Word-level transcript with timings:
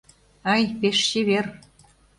АЙ, 0.53 0.63
ПЕШ 0.79 0.97
ЧЕВЕР... 1.09 1.45